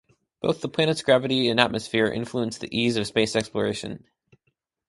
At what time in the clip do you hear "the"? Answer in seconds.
0.61-0.67, 2.57-2.75